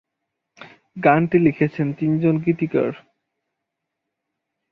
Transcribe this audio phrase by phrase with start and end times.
[0.97, 2.91] গানটি লিখেছেন তিনজন গীতিকার।